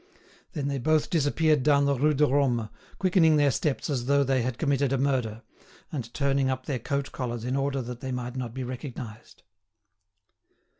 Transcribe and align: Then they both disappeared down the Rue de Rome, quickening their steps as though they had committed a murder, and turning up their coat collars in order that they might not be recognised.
Then 0.53 0.67
they 0.67 0.79
both 0.79 1.11
disappeared 1.11 1.61
down 1.61 1.85
the 1.85 1.93
Rue 1.93 2.15
de 2.15 2.25
Rome, 2.25 2.71
quickening 2.97 3.35
their 3.37 3.51
steps 3.51 3.87
as 3.87 4.07
though 4.07 4.23
they 4.23 4.41
had 4.41 4.57
committed 4.57 4.91
a 4.91 4.97
murder, 4.97 5.43
and 5.91 6.11
turning 6.11 6.49
up 6.49 6.65
their 6.65 6.79
coat 6.79 7.11
collars 7.11 7.45
in 7.45 7.55
order 7.55 7.83
that 7.83 7.99
they 7.99 8.11
might 8.11 8.35
not 8.35 8.51
be 8.55 8.63
recognised. 8.63 9.43